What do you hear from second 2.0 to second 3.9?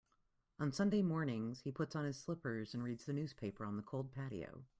his slippers and reads the newspaper on the